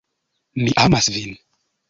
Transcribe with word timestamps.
Mi 0.63 0.73
amas 0.85 1.11
vin! 1.19 1.37